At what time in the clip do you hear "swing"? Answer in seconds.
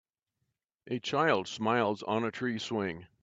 2.57-3.05